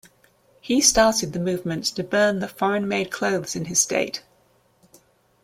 [0.61, 4.23] He started the movement to burn the foreign-made clothes in his state.